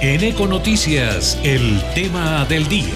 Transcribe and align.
En 0.00 0.22
Econoticias, 0.22 1.38
el 1.44 1.80
tema 1.94 2.44
del 2.46 2.68
día. 2.68 2.92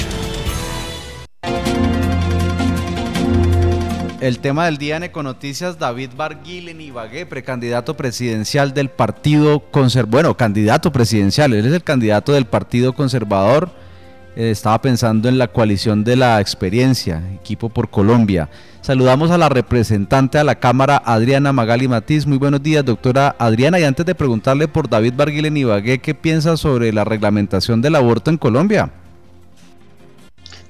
El 4.20 4.40
tema 4.40 4.66
del 4.66 4.78
día 4.78 4.96
en 4.96 5.04
Econoticias, 5.04 5.78
David 5.78 6.10
Barguil 6.16 6.68
Ibagué, 6.80 7.24
precandidato 7.24 7.96
presidencial 7.96 8.74
del 8.74 8.90
Partido 8.90 9.60
Conservador, 9.70 10.10
bueno, 10.10 10.36
candidato 10.36 10.92
presidencial, 10.92 11.54
él 11.54 11.66
es 11.66 11.72
el 11.72 11.84
candidato 11.84 12.32
del 12.32 12.46
Partido 12.46 12.92
Conservador, 12.94 13.70
eh, 14.38 14.52
estaba 14.52 14.80
pensando 14.80 15.28
en 15.28 15.36
la 15.36 15.48
coalición 15.48 16.04
de 16.04 16.14
la 16.14 16.40
experiencia, 16.40 17.24
equipo 17.34 17.68
por 17.70 17.90
Colombia. 17.90 18.48
Saludamos 18.82 19.32
a 19.32 19.36
la 19.36 19.48
representante 19.48 20.38
a 20.38 20.44
la 20.44 20.54
Cámara, 20.54 21.02
Adriana 21.04 21.52
Magali 21.52 21.88
Matiz. 21.88 22.24
Muy 22.24 22.38
buenos 22.38 22.62
días, 22.62 22.84
doctora 22.84 23.34
Adriana. 23.40 23.80
Y 23.80 23.84
antes 23.84 24.06
de 24.06 24.14
preguntarle 24.14 24.68
por 24.68 24.88
David 24.88 25.14
Barguil 25.16 25.56
Ibagué, 25.56 25.98
¿qué 25.98 26.14
piensa 26.14 26.56
sobre 26.56 26.92
la 26.92 27.02
reglamentación 27.02 27.82
del 27.82 27.96
aborto 27.96 28.30
en 28.30 28.38
Colombia? 28.38 28.92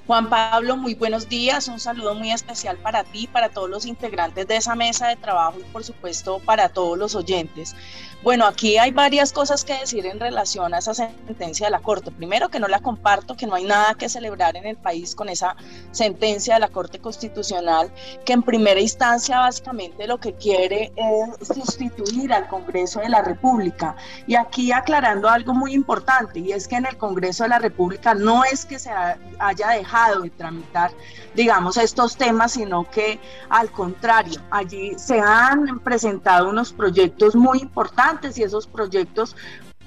Juan 0.08 0.30
Pablo, 0.30 0.78
muy 0.78 0.94
buenos 0.94 1.28
días. 1.28 1.68
Un 1.68 1.78
saludo 1.78 2.14
muy 2.14 2.32
especial 2.32 2.78
para 2.78 3.04
ti, 3.04 3.26
para 3.26 3.50
todos 3.50 3.68
los 3.68 3.84
integrantes 3.84 4.48
de 4.48 4.56
esa 4.56 4.74
mesa 4.74 5.06
de 5.06 5.16
trabajo 5.16 5.58
y 5.60 5.64
por 5.64 5.84
supuesto 5.84 6.38
para 6.46 6.70
todos 6.70 6.96
los 6.96 7.14
oyentes. 7.14 7.76
Bueno, 8.22 8.46
aquí 8.46 8.78
hay 8.78 8.90
varias 8.90 9.32
cosas 9.32 9.64
que 9.64 9.74
decir 9.74 10.06
en 10.06 10.18
relación 10.18 10.72
a 10.72 10.78
esa 10.78 10.94
sentencia 10.94 11.66
de 11.66 11.70
la 11.70 11.80
Corte. 11.80 12.10
Primero, 12.10 12.48
que 12.48 12.58
no 12.58 12.66
la 12.66 12.80
comparto, 12.80 13.36
que 13.36 13.46
no 13.46 13.54
hay 13.54 13.64
nada 13.64 13.94
que 13.94 14.08
celebrar 14.08 14.56
en 14.56 14.66
el 14.66 14.76
país 14.76 15.14
con 15.14 15.28
esa 15.28 15.54
sentencia 15.92 16.54
de 16.54 16.60
la 16.60 16.68
Corte 16.68 16.98
Constitucional, 16.98 17.92
que 18.24 18.32
en 18.32 18.42
primera 18.42 18.80
instancia 18.80 19.38
básicamente 19.38 20.08
lo 20.08 20.18
que 20.18 20.32
quiere 20.32 20.90
es 20.96 21.46
sustituir 21.46 22.32
al 22.32 22.48
Congreso 22.48 23.00
de 23.00 23.10
la 23.10 23.22
República. 23.22 23.94
Y 24.26 24.34
aquí 24.36 24.72
aclarando 24.72 25.28
algo 25.28 25.54
muy 25.54 25.72
importante, 25.72 26.40
y 26.40 26.52
es 26.52 26.66
que 26.66 26.76
en 26.76 26.86
el 26.86 26.96
Congreso 26.96 27.44
de 27.44 27.50
la 27.50 27.58
República 27.60 28.14
no 28.14 28.42
es 28.42 28.64
que 28.64 28.80
se 28.80 28.90
haya 29.38 29.68
dejado 29.68 29.97
de 30.06 30.30
tramitar, 30.30 30.92
digamos, 31.34 31.76
estos 31.76 32.16
temas, 32.16 32.52
sino 32.52 32.88
que 32.90 33.18
al 33.48 33.70
contrario, 33.70 34.40
allí 34.50 34.92
se 34.96 35.20
han 35.20 35.80
presentado 35.80 36.48
unos 36.48 36.72
proyectos 36.72 37.34
muy 37.34 37.58
importantes 37.58 38.38
y 38.38 38.42
esos 38.42 38.66
proyectos 38.66 39.36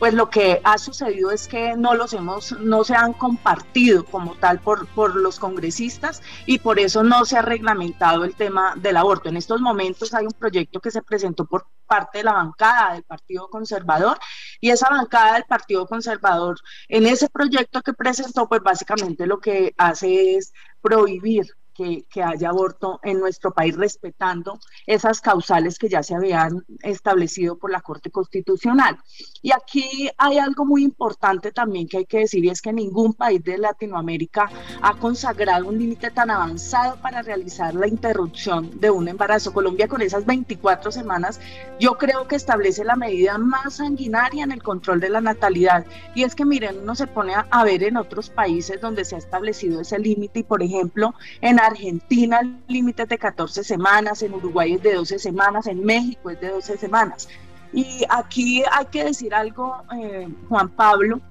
pues 0.02 0.16
lo 0.16 0.32
que 0.32 0.60
ha 0.64 0.80
sucedido 0.80 1.30
es 1.30 1.48
que 1.48 1.78
no 1.78 1.94
los 1.94 2.14
hemos, 2.14 2.54
no 2.54 2.84
se 2.84 2.96
han 2.96 3.14
compartido 3.14 4.04
como 4.04 4.34
tal 4.34 4.60
por, 4.60 4.88
por 4.88 5.16
los 5.16 5.38
congresistas 5.38 6.24
y 6.48 6.58
por 6.58 6.80
eso 6.80 7.04
no 7.04 7.24
se 7.24 7.38
ha 7.38 7.44
reglamentado 7.44 8.24
el 8.24 8.34
tema 8.34 8.74
del 8.78 8.98
aborto. 8.98 9.30
En 9.30 9.38
estos 9.38 9.62
momentos 9.62 10.16
hay 10.16 10.26
un 10.26 10.32
proyecto 10.32 10.80
que 10.80 10.90
se 10.90 11.04
presentó 11.04 11.46
por 11.46 11.68
parte 11.86 12.18
de 12.18 12.24
la 12.24 12.34
bancada 12.34 12.94
del 12.94 13.04
Partido 13.04 13.48
Conservador 13.48 14.18
y 14.60 14.72
esa 14.72 14.90
bancada 14.90 15.36
del 15.36 15.44
Partido 15.44 15.86
Conservador 15.86 16.58
en 16.88 17.06
ese 17.06 17.30
proyecto 17.30 17.84
que 17.84 17.94
presentó 17.94 18.50
pues 18.50 18.64
básicamente 18.64 19.28
lo 19.28 19.40
que 19.40 19.76
hace 19.78 20.36
es 20.36 20.52
prohibir 20.82 21.46
que, 21.74 22.06
haya 22.22 22.50
aborto 22.50 23.00
en 23.04 23.20
nuestro 23.20 23.52
país 23.52 23.76
respetando 23.76 24.60
esas 24.86 25.22
causales 25.22 25.80
que 25.80 25.90
ya 25.90 26.04
se 26.04 26.16
habían 26.16 26.64
establecido 26.84 27.58
por 27.58 27.72
la 27.72 27.82
Corte 27.82 28.12
Constitucional. 28.12 28.98
Y 29.42 29.52
aquí 29.52 30.10
hay 30.18 30.38
algo 30.38 30.66
muy 30.66 30.84
importante 30.84 31.52
también 31.52 31.88
que 31.88 32.00
hay 32.00 32.06
que 32.06 32.20
decir 32.20 32.46
y 32.46 32.50
es 32.50 32.62
que 32.62 32.74
ningún 32.74 33.14
país 33.14 33.44
de 33.44 33.58
Latinoamérica 33.58 34.50
ha 34.82 34.96
consagrado 34.98 35.68
un 35.68 35.78
límite 35.78 36.12
tan 36.12 36.30
avanzado 36.30 36.98
para 37.02 37.22
realizar 37.22 37.74
la 37.74 37.88
interrupción 37.88 38.80
de 38.80 38.92
un 38.92 39.08
embarazo. 39.08 39.54
Colombia 39.54 39.88
con 39.88 40.02
esas 40.02 40.26
24 40.26 40.92
semanas 40.92 41.40
yo 41.80 41.98
creo 41.98 42.28
que 42.28 42.36
establece 42.36 42.84
la 42.84 42.96
medida 42.96 43.38
más 43.38 43.76
sanguinaria 43.76 44.44
en 44.44 44.52
el 44.52 44.62
control 44.62 45.00
de 45.00 45.10
la 45.10 45.22
natalidad. 45.22 45.86
Y 46.14 46.24
es 46.24 46.36
que 46.36 46.46
miren, 46.46 46.80
uno 46.80 46.96
se 46.96 47.08
pone 47.08 47.34
a, 47.34 47.48
a 47.50 47.64
ver 47.64 47.84
en 47.84 47.98
otros 47.98 48.30
países 48.30 48.80
donde 48.82 49.06
se 49.06 49.16
ha 49.16 49.20
establecido 49.20 49.82
ese 49.82 49.98
límite 49.98 50.40
y 50.40 50.44
por 50.44 50.62
ejemplo 50.62 51.14
en 51.42 51.60
Argentina 51.68 52.40
el 52.42 52.58
límite 52.68 53.04
es 53.04 53.10
de 53.10 53.18
14 53.18 53.64
semanas, 53.64 54.22
en 54.22 54.34
Uruguay 54.34 54.74
es 54.74 54.84
de 54.84 54.96
12 54.96 55.20
semanas, 55.20 55.68
en 55.68 55.84
México 55.84 56.30
es 56.30 56.40
de 56.40 56.50
12 56.50 56.78
semanas. 56.78 57.28
Y 57.74 58.04
aquí 58.10 58.64
hay 58.70 58.86
que 58.88 59.06
decir 59.06 59.34
algo, 59.34 59.78
eh, 59.98 60.28
Juan 60.50 60.70
Pablo, 60.70 61.22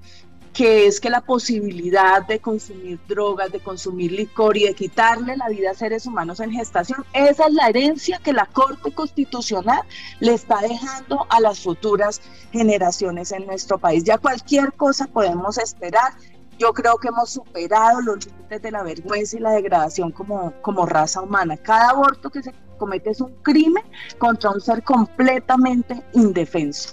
que 0.53 0.85
es 0.85 0.99
que 0.99 1.09
la 1.09 1.21
posibilidad 1.21 2.25
de 2.25 2.39
consumir 2.39 2.99
drogas, 3.07 3.51
de 3.51 3.59
consumir 3.59 4.11
licor 4.11 4.57
y 4.57 4.65
de 4.65 4.73
quitarle 4.73 5.37
la 5.37 5.47
vida 5.47 5.71
a 5.71 5.73
seres 5.73 6.05
humanos 6.05 6.39
en 6.39 6.51
gestación, 6.51 7.05
esa 7.13 7.45
es 7.45 7.53
la 7.53 7.69
herencia 7.69 8.19
que 8.21 8.33
la 8.33 8.45
Corte 8.45 8.91
Constitucional 8.91 9.81
le 10.19 10.33
está 10.33 10.59
dejando 10.61 11.25
a 11.29 11.39
las 11.39 11.59
futuras 11.59 12.21
generaciones 12.51 13.31
en 13.31 13.45
nuestro 13.45 13.77
país. 13.77 14.03
Ya 14.03 14.17
cualquier 14.17 14.73
cosa 14.73 15.07
podemos 15.07 15.57
esperar 15.57 16.13
yo 16.61 16.73
creo 16.73 16.97
que 16.97 17.07
hemos 17.07 17.31
superado 17.31 18.01
los 18.01 18.23
límites 18.25 18.61
de 18.61 18.71
la 18.71 18.83
vergüenza 18.83 19.35
y 19.35 19.39
la 19.39 19.51
degradación 19.51 20.11
como, 20.11 20.53
como 20.61 20.85
raza 20.85 21.21
humana. 21.21 21.57
Cada 21.57 21.89
aborto 21.89 22.29
que 22.29 22.43
se 22.43 22.53
comete 22.77 23.09
es 23.09 23.19
un 23.19 23.33
crimen 23.41 23.83
contra 24.19 24.51
un 24.51 24.61
ser 24.61 24.83
completamente 24.83 26.03
indefenso. 26.13 26.89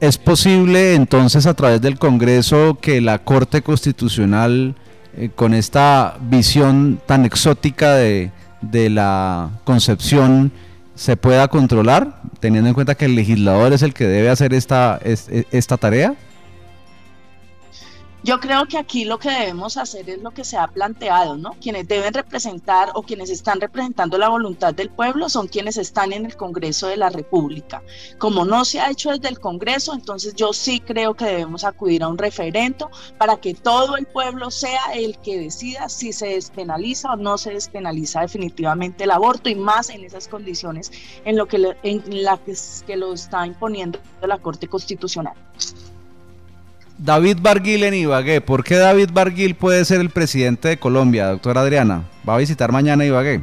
¿Es 0.00 0.18
posible 0.18 0.94
entonces 0.94 1.46
a 1.46 1.54
través 1.54 1.80
del 1.80 1.98
Congreso 1.98 2.76
que 2.80 3.00
la 3.00 3.20
Corte 3.20 3.62
Constitucional, 3.62 4.74
eh, 5.16 5.30
con 5.34 5.54
esta 5.54 6.18
visión 6.20 7.00
tan 7.06 7.24
exótica 7.24 7.94
de, 7.94 8.30
de 8.60 8.90
la 8.90 9.50
concepción, 9.64 10.52
se 10.96 11.16
pueda 11.16 11.48
controlar, 11.48 12.20
teniendo 12.40 12.68
en 12.68 12.74
cuenta 12.74 12.94
que 12.94 13.04
el 13.04 13.14
legislador 13.14 13.72
es 13.72 13.82
el 13.82 13.94
que 13.94 14.06
debe 14.06 14.28
hacer 14.28 14.52
esta, 14.52 15.00
esta 15.04 15.76
tarea? 15.76 16.14
Yo 18.26 18.40
creo 18.40 18.66
que 18.66 18.76
aquí 18.76 19.04
lo 19.04 19.20
que 19.20 19.30
debemos 19.30 19.76
hacer 19.76 20.10
es 20.10 20.20
lo 20.20 20.32
que 20.32 20.42
se 20.42 20.56
ha 20.56 20.66
planteado, 20.66 21.36
¿no? 21.36 21.52
Quienes 21.60 21.86
deben 21.86 22.12
representar 22.12 22.90
o 22.94 23.04
quienes 23.04 23.30
están 23.30 23.60
representando 23.60 24.18
la 24.18 24.28
voluntad 24.28 24.74
del 24.74 24.90
pueblo 24.90 25.28
son 25.28 25.46
quienes 25.46 25.76
están 25.76 26.12
en 26.12 26.26
el 26.26 26.36
Congreso 26.36 26.88
de 26.88 26.96
la 26.96 27.08
República. 27.08 27.84
Como 28.18 28.44
no 28.44 28.64
se 28.64 28.80
ha 28.80 28.90
hecho 28.90 29.12
desde 29.12 29.28
el 29.28 29.38
Congreso, 29.38 29.94
entonces 29.94 30.34
yo 30.34 30.52
sí 30.52 30.80
creo 30.80 31.14
que 31.14 31.24
debemos 31.24 31.62
acudir 31.62 32.02
a 32.02 32.08
un 32.08 32.18
referendo 32.18 32.90
para 33.16 33.36
que 33.36 33.54
todo 33.54 33.96
el 33.96 34.06
pueblo 34.06 34.50
sea 34.50 34.82
el 34.92 35.16
que 35.18 35.38
decida 35.38 35.88
si 35.88 36.12
se 36.12 36.30
despenaliza 36.30 37.12
o 37.12 37.16
no 37.16 37.38
se 37.38 37.52
despenaliza 37.52 38.22
definitivamente 38.22 39.04
el 39.04 39.12
aborto 39.12 39.50
y 39.50 39.54
más 39.54 39.88
en 39.88 40.02
esas 40.02 40.26
condiciones 40.26 40.90
en 41.24 41.36
lo 41.36 41.46
que 41.46 41.76
en 41.84 42.24
la 42.24 42.38
que, 42.38 42.56
que 42.88 42.96
lo 42.96 43.12
está 43.12 43.46
imponiendo 43.46 44.00
la 44.20 44.38
Corte 44.38 44.66
Constitucional. 44.66 45.34
David 46.98 47.38
Barguil 47.40 47.84
en 47.84 47.94
Ibagué. 47.94 48.40
¿Por 48.40 48.64
qué 48.64 48.76
David 48.76 49.10
Barguil 49.12 49.54
puede 49.54 49.84
ser 49.84 50.00
el 50.00 50.10
presidente 50.10 50.68
de 50.68 50.78
Colombia, 50.78 51.28
doctora 51.28 51.60
Adriana? 51.60 52.08
¿Va 52.26 52.34
a 52.34 52.38
visitar 52.38 52.72
mañana 52.72 53.04
Ibagué? 53.04 53.42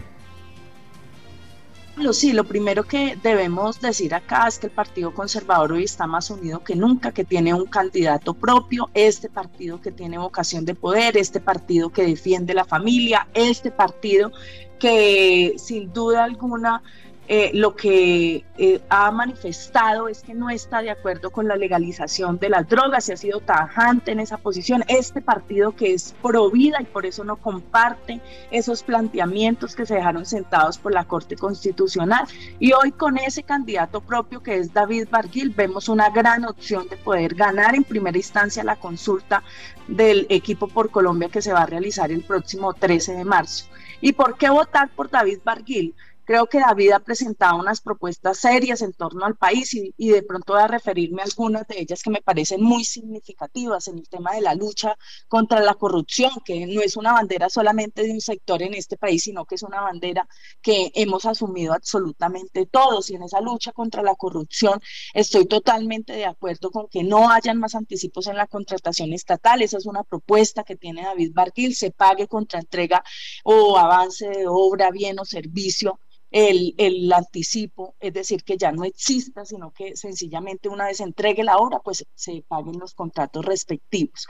Sí, 2.11 2.33
lo 2.33 2.43
primero 2.43 2.83
que 2.83 3.17
debemos 3.21 3.79
decir 3.79 4.15
acá 4.15 4.47
es 4.47 4.57
que 4.57 4.65
el 4.65 4.73
Partido 4.73 5.13
Conservador 5.13 5.73
hoy 5.73 5.83
está 5.83 6.07
más 6.07 6.31
unido 6.31 6.63
que 6.63 6.75
nunca, 6.75 7.11
que 7.11 7.23
tiene 7.23 7.53
un 7.53 7.65
candidato 7.65 8.33
propio, 8.33 8.89
este 8.95 9.29
partido 9.29 9.79
que 9.79 9.91
tiene 9.91 10.17
vocación 10.17 10.65
de 10.65 10.73
poder, 10.73 11.15
este 11.17 11.39
partido 11.39 11.91
que 11.91 12.03
defiende 12.03 12.55
la 12.55 12.65
familia, 12.65 13.27
este 13.33 13.69
partido 13.69 14.31
que 14.79 15.53
sin 15.57 15.93
duda 15.93 16.23
alguna 16.23 16.81
eh, 17.29 17.51
lo 17.53 17.75
que 17.75 18.43
eh, 18.57 18.81
ha 18.89 19.09
manifestado 19.11 20.09
es 20.09 20.23
que 20.23 20.33
no 20.33 20.49
está 20.49 20.81
de 20.81 20.89
acuerdo 20.89 21.31
con 21.31 21.47
la 21.47 21.55
legalización 21.55 22.37
de 22.37 22.49
las 22.49 22.67
drogas 22.67 23.07
y 23.07 23.13
ha 23.13 23.17
sido 23.17 23.39
tajante 23.39 24.11
en 24.11 24.19
esa 24.19 24.37
posición. 24.37 24.83
Este 24.89 25.21
partido 25.21 25.73
que 25.73 25.93
es 25.93 26.13
pro 26.21 26.51
vida 26.51 26.79
y 26.81 26.85
por 26.85 27.05
eso 27.05 27.23
no 27.23 27.37
comparte 27.37 28.19
esos 28.51 28.83
planteamientos 28.83 29.73
que 29.73 29.85
se 29.85 29.95
dejaron 29.95 30.25
sentados 30.25 30.77
por 30.77 30.93
la 30.93 31.05
Corte 31.05 31.37
Constitucional. 31.37 32.27
Y 32.59 32.73
hoy 32.73 32.91
con 32.91 33.17
ese 33.17 33.43
candidato 33.43 34.01
propio 34.01 34.43
que 34.43 34.57
es 34.57 34.73
David 34.73 35.07
Barguil 35.09 35.51
vemos 35.51 35.87
una 35.87 36.09
gran 36.09 36.43
opción 36.43 36.89
de 36.89 36.97
poder 36.97 37.35
ganar 37.35 37.73
en 37.73 37.85
primera 37.85 38.17
instancia 38.17 38.65
la 38.65 38.75
consulta 38.75 39.43
del 39.87 40.27
equipo 40.29 40.67
por 40.67 40.91
Colombia 40.91 41.29
que 41.29 41.41
se 41.41 41.53
va 41.53 41.61
a 41.61 41.65
realizar 41.67 42.11
el 42.11 42.21
próximo 42.21 42.73
13 42.73 43.13
de 43.13 43.23
marzo. 43.23 43.67
¿Y 44.01 44.11
por 44.11 44.37
qué 44.37 44.49
votar 44.49 44.89
por 44.89 45.09
David 45.09 45.39
Barguil? 45.45 45.95
Creo 46.25 46.47
que 46.47 46.59
David 46.59 46.91
ha 46.91 46.99
presentado 46.99 47.57
unas 47.57 47.81
propuestas 47.81 48.37
serias 48.37 48.81
en 48.81 48.93
torno 48.93 49.25
al 49.25 49.35
país 49.35 49.73
y, 49.73 50.09
de 50.09 50.23
pronto 50.23 50.53
voy 50.53 50.61
a 50.61 50.67
referirme 50.67 51.21
a 51.21 51.25
algunas 51.25 51.67
de 51.67 51.81
ellas 51.81 52.01
que 52.01 52.11
me 52.11 52.21
parecen 52.21 52.63
muy 52.63 52.85
significativas 52.85 53.89
en 53.89 53.97
el 53.97 54.07
tema 54.07 54.33
de 54.33 54.39
la 54.39 54.55
lucha 54.55 54.97
contra 55.27 55.59
la 55.59 55.73
corrupción, 55.73 56.31
que 56.45 56.65
no 56.65 56.81
es 56.81 56.95
una 56.95 57.11
bandera 57.11 57.49
solamente 57.49 58.03
de 58.03 58.11
un 58.11 58.21
sector 58.21 58.61
en 58.61 58.73
este 58.73 58.95
país, 58.95 59.23
sino 59.23 59.43
que 59.43 59.55
es 59.55 59.63
una 59.63 59.81
bandera 59.81 60.25
que 60.61 60.93
hemos 60.95 61.25
asumido 61.25 61.73
absolutamente 61.73 62.67
todos. 62.67 63.09
Y 63.09 63.15
en 63.15 63.23
esa 63.23 63.41
lucha 63.41 63.73
contra 63.73 64.01
la 64.01 64.15
corrupción 64.15 64.79
estoy 65.13 65.45
totalmente 65.45 66.13
de 66.13 66.25
acuerdo 66.25 66.71
con 66.71 66.87
que 66.87 67.03
no 67.03 67.31
hayan 67.31 67.59
más 67.59 67.75
anticipos 67.75 68.27
en 68.27 68.37
la 68.37 68.47
contratación 68.47 69.11
estatal. 69.11 69.61
Esa 69.61 69.77
es 69.77 69.85
una 69.85 70.03
propuesta 70.03 70.63
que 70.63 70.77
tiene 70.77 71.03
David 71.03 71.31
Barquil, 71.33 71.75
se 71.75 71.91
pague 71.91 72.29
contra 72.29 72.61
entrega 72.61 73.03
o 73.43 73.77
avance 73.77 74.29
de 74.29 74.47
obra, 74.47 74.89
bien 74.89 75.19
o 75.19 75.25
servicio 75.25 75.99
el, 76.33 76.73
el, 76.79 77.13
anticipo, 77.13 77.95
es 77.99 78.11
decir, 78.11 78.43
que 78.43 78.57
ya 78.57 78.71
no 78.71 78.83
exista, 78.83 79.45
sino 79.45 79.71
que 79.71 79.95
sencillamente 79.95 80.67
una 80.67 80.85
vez 80.87 80.99
entregue 80.99 81.43
la 81.43 81.57
obra, 81.57 81.79
pues 81.79 82.05
se 82.15 82.43
paguen 82.47 82.79
los 82.79 82.95
contratos 82.95 83.45
respectivos. 83.45 84.27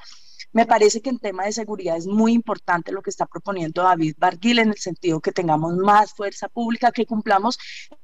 Me 0.51 0.65
parece 0.65 1.01
que 1.01 1.09
en 1.09 1.17
tema 1.17 1.45
de 1.45 1.53
seguridad 1.53 1.95
es 1.95 2.05
muy 2.05 2.33
importante 2.33 2.91
lo 2.91 3.01
que 3.01 3.09
está 3.09 3.25
proponiendo 3.25 3.83
David 3.83 4.15
Barguil 4.17 4.59
en 4.59 4.69
el 4.69 4.77
sentido 4.77 5.21
que 5.21 5.31
tengamos 5.31 5.75
más 5.77 6.13
fuerza 6.13 6.49
pública, 6.49 6.91
que 6.91 7.05
cumplamos 7.05 7.57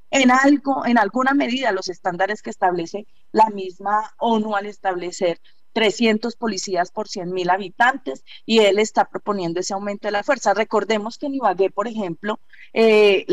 en 0.09 0.31
algo, 0.31 0.85
en 0.85 0.97
alguna 0.97 1.33
medida 1.33 1.73
los 1.73 1.89
estándares 1.89 2.41
que 2.41 2.49
establece 2.49 3.05
la 3.33 3.49
misma 3.49 4.15
ONU 4.17 4.55
al 4.55 4.65
establecer 4.65 5.41
300 5.73 6.35
policías 6.35 6.91
por 6.91 7.07
100 7.07 7.31
mil 7.31 7.49
habitantes 7.49 8.23
y 8.45 8.59
él 8.59 8.79
está 8.79 9.05
proponiendo 9.05 9.59
ese 9.59 9.73
aumento 9.73 10.07
de 10.07 10.11
la 10.11 10.23
fuerza. 10.23 10.53
Recordemos 10.53 11.17
que 11.17 11.27
en 11.27 11.35
Ibagué, 11.35 11.69
por 11.69 11.87
ejemplo, 11.87 12.39
eh, 12.73 13.25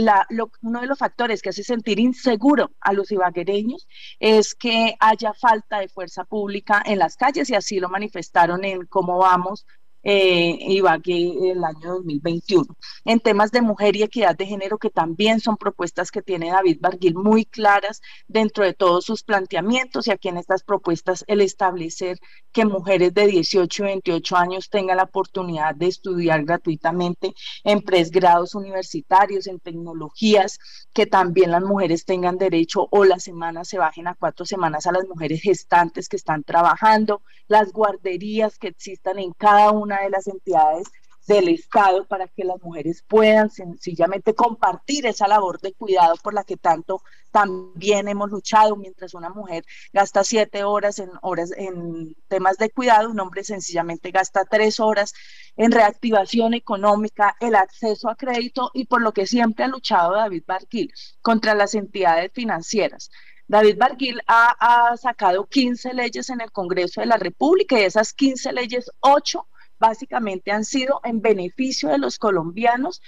uno 0.63 0.81
de 0.81 0.87
los 0.87 0.99
factores 0.99 1.43
que 1.43 1.51
hace 1.51 1.63
sentir 1.63 1.99
inseguro 1.99 2.73
a 2.81 2.93
los 2.93 3.11
ibaguereños 3.11 3.87
es 4.19 4.55
que 4.55 4.97
haya 5.01 5.33
falta 5.35 5.81
de 5.81 5.89
fuerza 5.89 6.25
pública 6.25 6.83
en 6.85 6.99
las 6.99 7.17
calles 7.17 7.51
y 7.51 7.55
así 7.55 7.81
lo 7.81 7.89
manifestaron 7.89 8.65
en 8.65 8.87
cómo 8.87 9.19
vamos 9.19 9.67
eh, 10.03 10.57
Ibagué 10.61 11.51
el 11.51 11.65
año 11.65 11.95
2021. 11.95 12.65
En 13.05 13.21
temas 13.21 13.51
de 13.51 13.61
mujer 13.61 13.97
y 13.97 14.03
equidad 14.03 14.37
de 14.37 14.47
género, 14.47 14.79
que 14.79 14.91
también 14.91 15.41
son 15.41 15.57
propuestas 15.57 16.11
que 16.11 16.23
tiene 16.23 16.51
David 16.51 16.79
Barguil 16.81 17.15
muy 17.15 17.45
claras 17.45 18.01
dentro 18.29 18.65
de 18.65 18.75
todos 18.75 19.05
sus 19.05 19.23
planteamientos 19.23 20.07
y 20.07 20.11
aquí 20.11 20.29
en 20.29 20.37
estas 20.37 20.63
propuestas 20.63 21.25
el 21.27 21.41
establecer 21.41 22.19
que 22.53 22.65
mujeres 22.65 23.15
de 23.15 23.27
18 23.27 23.83
y 23.83 23.87
28 23.87 24.37
años 24.37 24.71
tengan 24.71 24.99
la 24.99 25.05
oportunidad 25.05 25.75
de 25.75 25.87
estudiar 25.87 26.45
gratuitamente 26.45 27.35
en 27.65 27.83
presgrados 27.83 28.55
universitarios, 28.55 29.47
en 29.47 29.61
tecnologías, 29.61 30.59
que 30.93 31.07
también 31.07 31.51
las 31.51 31.63
mujeres 31.63 32.05
tengan 32.05 32.39
derecho 32.39 32.89
o 32.91 33.05
las 33.05 33.25
semanas 33.25 33.69
se 33.69 33.79
bajen 33.79 34.07
a 34.09 34.15
cuatro 34.15 34.47
semanas 34.47 34.87
a 34.87 34.93
las 34.93 35.07
mujeres 35.07 35.41
gestantes 35.43 36.09
que 36.09 36.17
están 36.17 36.43
trabajando, 36.45 37.23
las 37.49 37.73
guarderías 37.73 38.59
que 38.59 38.69
existan 38.69 39.19
en 39.19 39.33
cada 39.33 39.71
una 39.71 39.96
de 40.03 40.11
las 40.11 40.27
entidades 40.27 40.89
del 41.27 41.49
Estado 41.49 42.07
para 42.07 42.29
que 42.29 42.45
las 42.45 42.63
mujeres 42.63 43.03
puedan 43.07 43.51
sencillamente 43.51 44.35
compartir 44.35 45.07
esa 45.07 45.27
labor 45.27 45.61
de 45.61 45.73
cuidado 45.73 46.15
por 46.23 46.35
la 46.35 46.45
que 46.45 46.57
tanto 46.57 47.03
también 47.33 48.09
hemos 48.09 48.31
luchado. 48.31 48.77
Mientras 48.77 49.15
una 49.15 49.29
mujer 49.31 49.65
gasta 49.93 50.23
siete 50.23 50.65
horas 50.65 50.99
en 50.99 51.11
horas 51.23 51.53
en 51.57 52.15
temas 52.29 52.59
de 52.59 52.71
cuidado, 52.71 53.11
un 53.11 53.21
hombre 53.21 53.43
sencillamente 53.43 54.11
gasta 54.11 54.45
tres 54.45 54.79
horas 54.79 55.15
en 55.57 55.73
reactivación 55.73 56.55
económica, 56.55 57.37
el 57.41 57.57
acceso 57.57 58.09
a 58.09 58.17
crédito 58.17 58.71
y 58.73 58.85
por 58.85 59.03
lo 59.03 59.13
que 59.13 59.27
siempre 59.27 59.65
ha 59.65 59.69
luchado 59.69 60.15
David 60.15 60.45
Barquil 60.47 60.93
contra 61.23 61.55
las 61.55 61.75
entidades 61.75 62.31
financieras. 62.33 63.11
David 63.49 63.77
Barguil 63.79 64.21
ha, 64.27 64.91
ha, 64.91 64.97
sacado 64.97 65.47
15 65.47 65.95
leyes 65.95 66.31
en 66.31 66.41
el 66.41 66.51
Congreso 66.51 67.01
de 67.01 67.07
la 67.07 67.17
República 67.17 67.77
y 67.77 67.81
de 67.81 67.87
esas 67.87 68.13
15 68.13 68.53
leyes, 68.53 68.91
8 69.01 69.47
básicamente 69.79 70.51
han 70.51 70.65
sido 70.65 71.01
en 71.05 71.21
beneficio 71.21 71.89
de 71.89 71.99
los 71.99 72.19
colombianos, 72.19 73.01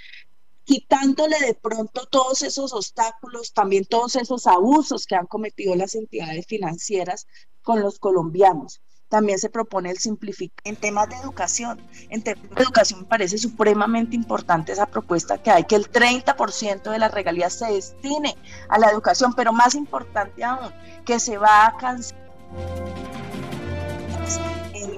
quitándole 0.65 1.39
de 1.41 1.55
pronto 1.55 2.07
todos 2.07 2.43
esos 2.43 2.75
obstáculos, 2.75 3.53
también 3.55 3.87
todos 3.87 4.17
esos 4.17 4.47
abusos 4.47 5.07
que 5.07 5.17
han 5.17 5.27
cometido 5.27 5.75
las 5.75 5.95
entidades 5.95 6.47
financieras 6.47 7.27
con 7.63 7.81
los 7.81 7.99
colombianos. 7.99 8.83
También 9.09 9.39
se 9.39 9.49
propone 9.49 9.91
el 9.91 9.99
simplificar 9.99 10.61
en 10.65 10.77
temas 10.77 11.09
de 11.09 11.17
educación. 11.17 11.81
En 12.11 12.23
temas 12.23 12.51
de 12.51 12.63
educación 12.63 13.01
me 13.01 13.07
parece 13.07 13.39
supremamente 13.39 14.15
importante 14.15 14.73
esa 14.73 14.85
propuesta 14.85 15.43
que 15.43 15.51
hay, 15.51 15.65
que 15.65 15.77
el 15.77 15.91
30% 15.91 16.91
de 16.91 16.99
las 16.99 17.15
regalías 17.15 17.55
se 17.55 17.73
destine 17.73 18.37
a 18.69 18.79
la 18.79 18.91
educación, 18.91 19.33
pero 19.35 19.55
más 19.55 19.75
importante 19.75 20.45
aún, 20.45 20.71
que 21.07 21.19
se 21.19 21.39
va 21.39 21.69
a 21.69 21.77
cancelar 21.79 22.29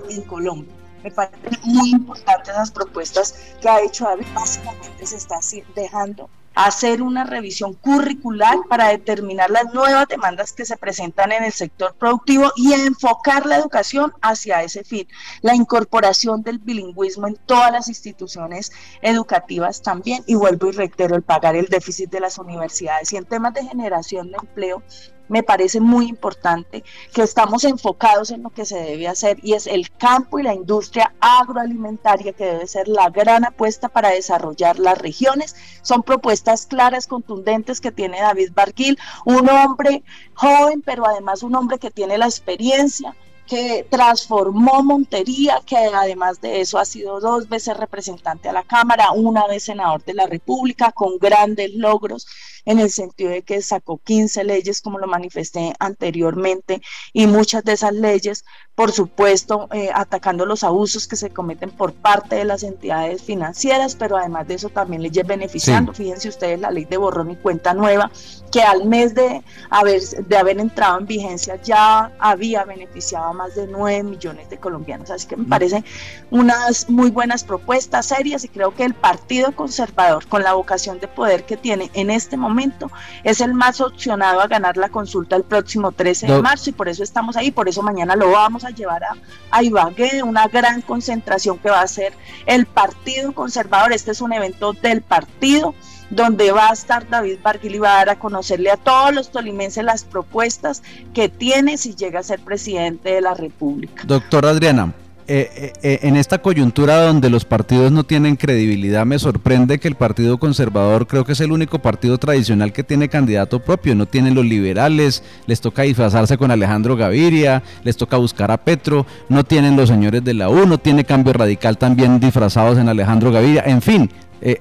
en 0.08 0.22
Colombia 0.22 0.79
me 1.02 1.10
parecen 1.10 1.58
muy 1.64 1.90
importantes 1.90 2.54
las 2.54 2.70
propuestas 2.70 3.34
que 3.60 3.68
ha 3.68 3.80
hecho 3.80 4.04
David. 4.04 4.26
Básicamente 4.34 5.06
se 5.06 5.16
está 5.16 5.40
dejando 5.74 6.28
hacer 6.54 7.00
una 7.00 7.24
revisión 7.24 7.74
curricular 7.74 8.58
para 8.68 8.88
determinar 8.88 9.50
las 9.50 9.72
nuevas 9.72 10.08
demandas 10.08 10.52
que 10.52 10.64
se 10.64 10.76
presentan 10.76 11.32
en 11.32 11.44
el 11.44 11.52
sector 11.52 11.94
productivo 11.94 12.52
y 12.56 12.72
enfocar 12.72 13.46
la 13.46 13.56
educación 13.56 14.12
hacia 14.20 14.62
ese 14.62 14.84
fin. 14.84 15.06
La 15.42 15.54
incorporación 15.54 16.42
del 16.42 16.58
bilingüismo 16.58 17.28
en 17.28 17.36
todas 17.46 17.72
las 17.72 17.88
instituciones 17.88 18.72
educativas 19.00 19.82
también, 19.82 20.24
y 20.26 20.34
vuelvo 20.34 20.68
y 20.68 20.72
reitero, 20.72 21.14
el 21.14 21.22
pagar 21.22 21.56
el 21.56 21.66
déficit 21.66 22.10
de 22.10 22.20
las 22.20 22.38
universidades. 22.38 23.12
Y 23.12 23.16
en 23.16 23.24
temas 23.24 23.54
de 23.54 23.64
generación 23.64 24.30
de 24.30 24.38
empleo, 24.38 24.82
me 25.30 25.44
parece 25.44 25.80
muy 25.80 26.08
importante 26.08 26.84
que 27.14 27.22
estamos 27.22 27.64
enfocados 27.64 28.32
en 28.32 28.42
lo 28.42 28.50
que 28.50 28.66
se 28.66 28.78
debe 28.78 29.08
hacer 29.08 29.38
y 29.42 29.54
es 29.54 29.68
el 29.68 29.90
campo 29.92 30.38
y 30.38 30.42
la 30.42 30.54
industria 30.54 31.14
agroalimentaria 31.20 32.32
que 32.32 32.44
debe 32.44 32.66
ser 32.66 32.88
la 32.88 33.08
gran 33.10 33.44
apuesta 33.44 33.88
para 33.88 34.10
desarrollar 34.10 34.80
las 34.80 34.98
regiones. 34.98 35.54
Son 35.82 36.02
propuestas 36.02 36.66
claras, 36.66 37.06
contundentes 37.06 37.80
que 37.80 37.92
tiene 37.92 38.20
David 38.20 38.50
Barquil, 38.52 38.98
un 39.24 39.48
hombre 39.48 40.02
joven, 40.34 40.82
pero 40.82 41.06
además 41.06 41.44
un 41.44 41.54
hombre 41.54 41.78
que 41.78 41.92
tiene 41.92 42.18
la 42.18 42.26
experiencia, 42.26 43.14
que 43.50 43.84
transformó 43.90 44.84
Montería, 44.84 45.60
que 45.66 45.76
además 45.76 46.40
de 46.40 46.60
eso 46.60 46.78
ha 46.78 46.84
sido 46.84 47.18
dos 47.18 47.48
veces 47.48 47.76
representante 47.76 48.48
a 48.48 48.52
la 48.52 48.62
Cámara, 48.62 49.10
una 49.10 49.48
vez 49.48 49.64
senador 49.64 50.04
de 50.04 50.14
la 50.14 50.26
República, 50.26 50.92
con 50.92 51.18
grandes 51.18 51.74
logros 51.74 52.28
en 52.64 52.78
el 52.78 52.90
sentido 52.90 53.30
de 53.30 53.42
que 53.42 53.60
sacó 53.60 53.98
15 53.98 54.44
leyes, 54.44 54.80
como 54.80 55.00
lo 55.00 55.08
manifesté 55.08 55.72
anteriormente, 55.80 56.80
y 57.12 57.26
muchas 57.26 57.64
de 57.64 57.72
esas 57.72 57.92
leyes, 57.92 58.44
por 58.80 58.92
supuesto, 58.92 59.68
eh, 59.72 59.90
atacando 59.94 60.46
los 60.46 60.64
abusos 60.64 61.06
que 61.06 61.14
se 61.14 61.28
cometen 61.28 61.68
por 61.68 61.92
parte 61.92 62.36
de 62.36 62.46
las 62.46 62.62
entidades 62.62 63.20
financieras, 63.20 63.94
pero 63.94 64.16
además 64.16 64.48
de 64.48 64.54
eso 64.54 64.70
también 64.70 65.02
leyes 65.02 65.26
beneficiando. 65.26 65.92
Fíjense 65.92 66.30
ustedes 66.30 66.58
la 66.58 66.70
ley 66.70 66.86
de 66.86 66.96
borrón 66.96 67.30
y 67.30 67.36
cuenta 67.36 67.74
nueva, 67.74 68.10
que 68.50 68.62
al 68.62 68.86
mes 68.86 69.14
de 69.14 69.42
haber, 69.68 70.00
de 70.00 70.36
haber 70.38 70.58
entrado 70.60 70.98
en 70.98 71.04
vigencia 71.04 71.60
ya 71.62 72.10
había 72.18 72.64
beneficiado 72.64 73.26
a 73.26 73.32
más 73.34 73.54
de 73.54 73.66
9 73.66 74.02
millones 74.02 74.48
de 74.48 74.56
colombianos. 74.56 75.10
Así 75.10 75.28
que 75.28 75.36
me 75.36 75.44
mm. 75.44 75.50
parecen 75.50 75.84
unas 76.30 76.88
muy 76.88 77.10
buenas 77.10 77.44
propuestas 77.44 78.06
serias 78.06 78.44
y 78.44 78.48
creo 78.48 78.74
que 78.74 78.84
el 78.84 78.94
Partido 78.94 79.52
Conservador, 79.52 80.26
con 80.26 80.42
la 80.42 80.54
vocación 80.54 81.00
de 81.00 81.06
poder 81.06 81.44
que 81.44 81.58
tiene 81.58 81.90
en 81.92 82.08
este 82.08 82.38
momento, 82.38 82.90
es 83.24 83.42
el 83.42 83.52
más 83.52 83.82
opcionado 83.82 84.40
a 84.40 84.46
ganar 84.46 84.78
la 84.78 84.88
consulta 84.88 85.36
el 85.36 85.44
próximo 85.44 85.92
13 85.92 86.28
de 86.28 86.40
marzo 86.40 86.70
y 86.70 86.72
por 86.72 86.88
eso 86.88 87.02
estamos 87.02 87.36
ahí, 87.36 87.50
por 87.50 87.68
eso 87.68 87.82
mañana 87.82 88.16
lo 88.16 88.30
vamos 88.30 88.64
a 88.64 88.69
llevar 88.70 89.04
a, 89.04 89.16
a 89.50 89.62
Ibagué, 89.62 90.22
una 90.22 90.48
gran 90.48 90.80
concentración 90.82 91.58
que 91.58 91.70
va 91.70 91.82
a 91.82 91.86
ser 91.86 92.12
el 92.46 92.66
Partido 92.66 93.32
Conservador. 93.32 93.92
Este 93.92 94.10
es 94.12 94.20
un 94.20 94.32
evento 94.32 94.72
del 94.72 95.02
partido 95.02 95.74
donde 96.10 96.50
va 96.50 96.70
a 96.70 96.72
estar 96.72 97.08
David 97.08 97.38
Barguil 97.42 97.76
y 97.76 97.78
va 97.78 97.94
a 97.94 97.96
dar 97.98 98.10
a 98.10 98.18
conocerle 98.18 98.70
a 98.70 98.76
todos 98.76 99.14
los 99.14 99.30
tolimenses 99.30 99.84
las 99.84 100.04
propuestas 100.04 100.82
que 101.14 101.28
tiene 101.28 101.78
si 101.78 101.94
llega 101.94 102.20
a 102.20 102.22
ser 102.22 102.40
presidente 102.40 103.10
de 103.10 103.20
la 103.20 103.34
República. 103.34 104.02
Doctora 104.04 104.50
Adriana, 104.50 104.92
eh, 105.32 105.48
eh, 105.54 105.72
eh, 105.84 105.98
en 106.02 106.16
esta 106.16 106.38
coyuntura 106.38 107.04
donde 107.04 107.30
los 107.30 107.44
partidos 107.44 107.92
no 107.92 108.02
tienen 108.02 108.34
credibilidad, 108.34 109.06
me 109.06 109.16
sorprende 109.16 109.78
que 109.78 109.86
el 109.86 109.94
Partido 109.94 110.38
Conservador 110.38 111.06
creo 111.06 111.24
que 111.24 111.34
es 111.34 111.40
el 111.40 111.52
único 111.52 111.78
partido 111.78 112.18
tradicional 112.18 112.72
que 112.72 112.82
tiene 112.82 113.08
candidato 113.08 113.60
propio. 113.60 113.94
No 113.94 114.06
tienen 114.06 114.34
los 114.34 114.44
liberales, 114.44 115.22
les 115.46 115.60
toca 115.60 115.82
disfrazarse 115.82 116.36
con 116.36 116.50
Alejandro 116.50 116.96
Gaviria, 116.96 117.62
les 117.84 117.96
toca 117.96 118.16
buscar 118.16 118.50
a 118.50 118.56
Petro, 118.56 119.06
no 119.28 119.44
tienen 119.44 119.76
los 119.76 119.88
señores 119.88 120.24
de 120.24 120.34
la 120.34 120.48
U, 120.48 120.66
no 120.66 120.78
tiene 120.78 121.04
cambio 121.04 121.32
radical 121.32 121.78
también 121.78 122.18
disfrazados 122.18 122.76
en 122.78 122.88
Alejandro 122.88 123.30
Gaviria. 123.30 123.62
En 123.64 123.82
fin, 123.82 124.10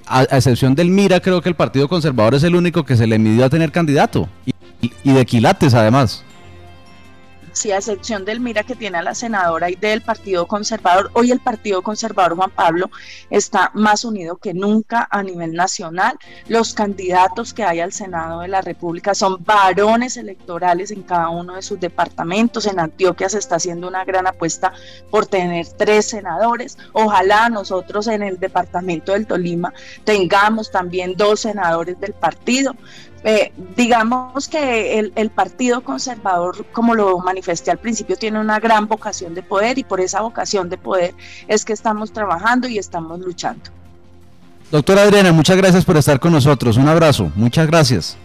a, 0.06 0.22
excepción 0.26 0.76
del 0.76 0.92
Mira, 0.92 1.20
creo 1.20 1.42
que 1.42 1.50
el 1.50 1.56
Partido 1.56 1.88
Conservador 1.88 2.36
es 2.36 2.44
el 2.44 2.54
único 2.54 2.86
que 2.86 2.96
se 2.96 3.08
le 3.08 3.18
midió 3.18 3.44
a 3.44 3.50
tener 3.50 3.72
candidato 3.72 4.30
y 5.04 5.12
de 5.14 5.26
quilates 5.26 5.74
además 5.74 6.24
sí, 7.54 7.72
a 7.72 7.78
excepción 7.78 8.26
del 8.26 8.40
Mira 8.40 8.64
que 8.64 8.76
tiene 8.76 8.98
a 8.98 9.02
la 9.02 9.16
senadora 9.16 9.70
y 9.70 9.76
del 9.76 10.02
Partido 10.02 10.48
Conservador, 10.48 11.12
hoy 11.14 11.32
el 11.32 11.40
Partido 11.40 11.82
Conservador 11.82 12.36
Juan 12.36 12.52
Pablo 12.52 12.90
está 13.30 13.72
más 13.74 14.06
unido 14.06 14.38
que 14.38 14.54
nunca 14.54 15.08
a 15.10 15.24
nivel 15.24 15.54
nacional. 15.54 16.18
Los 16.48 16.74
candidatos 16.74 17.54
que 17.54 17.64
hay 17.64 17.80
al 17.80 17.94
Senado 17.94 18.42
de 18.42 18.48
la 18.48 18.62
República 18.62 19.14
son 19.16 19.44
varones 19.44 20.18
electorales 20.18 20.92
en 20.92 21.04
cada 21.04 21.30
uno 21.30 21.56
de 21.56 21.62
sus 21.62 21.80
departamentos. 21.80 22.66
En 22.66 22.80
Antioquia 22.80 23.30
se 23.30 23.40
está 23.40 23.56
haciendo 23.56 23.88
una 23.88 24.06
gran 24.06 24.28
apuesta 24.28 24.74
por 25.10 25.26
tener 25.26 25.68
tres 25.78 26.10
senadores. 26.10 26.78
Ojalá 26.94 27.50
nosotros 27.50 28.08
en 28.08 28.24
el 28.24 28.40
departamento 28.40 29.14
del 29.14 29.28
Tolima 29.28 29.74
tengamos 30.04 30.72
también 30.72 31.16
dos 31.16 31.42
senadores 31.42 32.00
del 32.00 32.14
partido. 32.14 32.76
Eh, 33.24 33.52
digamos 33.76 34.48
que 34.48 34.98
el, 34.98 35.12
el, 35.16 35.30
Partido 35.30 35.82
Conservador, 35.82 36.66
como 36.72 36.96
lo 36.96 37.20
manifesté 37.20 37.70
al 37.70 37.78
principio, 37.78 38.16
tiene 38.16 38.40
una 38.40 38.60
gran 38.60 38.88
vocación 38.88 39.34
de 39.36 39.44
poder 39.44 39.78
y 39.78 39.84
por 39.84 40.00
esa 40.00 40.22
vocación 40.22 40.70
de 40.70 40.78
poder 40.78 41.14
es 41.48 41.66
que 41.66 41.74
estamos 41.74 42.14
trabajando 42.14 42.68
y 42.68 42.78
estamos 42.78 43.20
luchando. 43.20 43.72
Doctora 44.72 45.02
Adriana, 45.02 45.32
muchas 45.32 45.58
gracias 45.58 45.84
por 45.84 45.98
estar 45.98 46.20
con 46.20 46.32
nosotros. 46.32 46.78
Un 46.78 46.88
abrazo. 46.88 47.32
Muchas 47.36 47.68
gracias. 47.68 48.18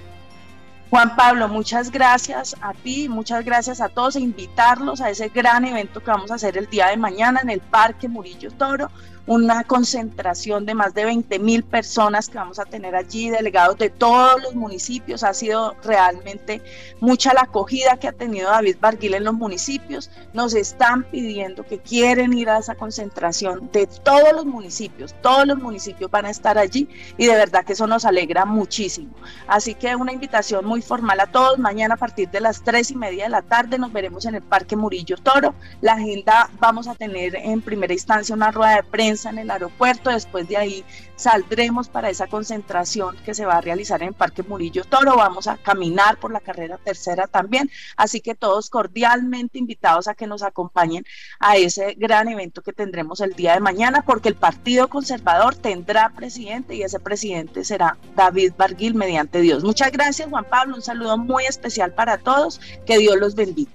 Juan 0.95 1.17
Pablo, 1.17 1.49
muchas 1.49 1.91
gracias 1.91 2.55
a 2.61 2.73
ti, 2.73 3.09
muchas 3.09 3.45
gracias 3.45 3.81
a 3.81 3.89
todos 3.89 4.15
e 4.15 4.21
invitarlos 4.21 5.01
a 5.01 5.11
ese 5.11 5.29
gran 5.29 5.65
evento 5.65 5.99
que 5.99 6.09
vamos 6.09 6.31
a 6.31 6.37
hacer 6.37 6.57
el 6.57 6.71
día 6.71 6.87
de 6.87 6.97
mañana 6.97 7.41
en 7.43 7.51
el 7.51 7.61
Parque 7.61 8.07
Murillo 8.09 8.53
Toro 8.53 8.89
una 9.27 9.65
concentración 9.65 10.67
de 10.67 10.75
más 10.75 10.93
de 10.93 11.05
20 11.05 11.39
mil 11.39 11.63
personas 11.65 12.29
que 12.29 12.37
vamos 12.37 12.59
a 12.59 12.67
tener 12.67 12.95
allí, 12.95 13.31
delegados 13.31 13.79
de 13.79 13.89
todos 13.89 14.43
los 14.43 14.55
municipios. 14.55 15.23
Ha 15.23 15.33
sido 15.33 15.75
realmente 15.83 16.61
mucha 17.01 17.33
la 17.33 17.43
acogida 17.43 17.97
que 17.97 18.09
ha 18.09 18.13
tenido 18.13 18.51
David 18.51 18.77
Barguil 18.81 19.15
en 19.15 19.25
los 19.25 19.35
municipios. 19.35 20.11
Nos 20.35 20.55
están 20.55 21.05
pidiendo 21.05 21.65
que 21.65 21.79
quieren 21.79 22.35
ir 22.35 22.51
a 22.51 22.59
esa 22.59 22.75
concentración 22.75 23.71
de 23.73 23.87
todos 23.87 24.33
los 24.35 24.45
municipios. 24.45 25.15
Todos 25.23 25.47
los 25.47 25.59
municipios 25.59 26.11
van 26.11 26.27
a 26.27 26.31
estar 26.31 26.59
allí 26.59 26.89
y 27.17 27.27
de 27.27 27.35
verdad 27.35 27.65
que 27.65 27.73
eso 27.73 27.87
nos 27.87 28.05
alegra 28.05 28.45
muchísimo. 28.45 29.15
Así 29.47 29.75
que 29.75 29.97
una 29.97 30.13
invitación 30.13 30.67
muy 30.67 30.83
formal 30.85 31.21
a 31.21 31.27
todos. 31.27 31.59
Mañana 31.59 31.95
a 31.95 31.99
partir 31.99 32.31
de 32.31 32.41
las 32.41 32.63
tres 32.63 32.91
y 32.91 32.97
media 32.97 33.25
de 33.25 33.31
la 33.31 33.43
tarde 33.43 33.79
nos 33.79 33.93
veremos 33.93 34.27
en 34.27 34.35
el 34.35 34.43
Parque 34.43 34.77
Murillo 34.77 35.17
Toro. 35.17 35.55
La 35.81 35.95
agenda 35.95 36.51
vamos 36.61 36.89
a 36.89 36.95
tener 36.95 37.37
en 37.37 37.61
primera 37.61 37.93
instancia 37.93 38.35
una 38.35 38.51
rueda 38.51 38.77
de 38.77 38.83
prensa 38.85 39.31
en 39.31 39.39
el 39.39 39.51
aeropuerto, 39.51 40.11
después 40.11 40.49
de 40.49 40.57
ahí 40.57 40.85
saldremos 41.17 41.89
para 41.89 42.11
esa 42.11 42.27
concentración 42.27 43.17
que 43.25 43.35
se 43.35 43.47
va 43.47 43.55
a 43.55 43.61
realizar 43.61 44.03
en 44.03 44.09
el 44.09 44.15
Parque 44.15 44.43
Murillo 44.43 44.85
Toro, 44.85 45.17
vamos 45.17 45.47
a 45.47 45.57
caminar 45.57 46.19
por 46.19 46.33
la 46.33 46.41
carrera 46.41 46.79
tercera 46.79 47.27
también, 47.27 47.71
así 47.97 48.21
que 48.21 48.35
todos 48.35 48.71
cordialmente 48.71 49.59
invitados 49.59 50.09
a 50.09 50.15
que 50.15 50.27
nos 50.27 50.43
acompañen 50.43 51.05
a 51.39 51.57
ese 51.57 51.95
gran 51.95 52.29
evento 52.29 52.63
que 52.63 52.73
tendremos 52.73 53.21
el 53.21 53.35
día 53.35 53.55
de 53.55 53.61
mañana, 53.61 54.03
porque 54.03 54.29
el 54.29 54.35
Partido 54.35 54.89
Conservador 54.89 55.55
tendrá 55.55 56.11
presidente 56.11 56.75
y 56.75 56.83
ese 56.83 57.01
presidente 57.01 57.65
será 57.65 57.97
David 58.17 58.53
Barguil 58.57 58.95
mediante 58.95 59.41
Dios. 59.41 59.63
Muchas 59.65 59.93
gracias 59.93 60.29
Juan 60.29 60.45
Pablo, 60.45 60.74
un 60.75 60.83
saludo 60.83 61.17
muy 61.17 61.45
especial 61.45 61.93
para 61.95 62.19
todos, 62.19 62.61
que 62.87 62.99
Dios 62.99 63.17
los 63.17 63.35
bendiga. 63.35 63.71